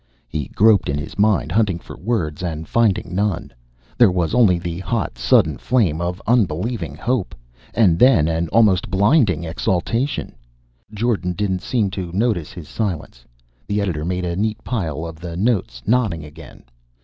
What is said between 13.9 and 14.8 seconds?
made a neat